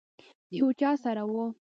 [0.49, 1.45] د یو چا سره وه.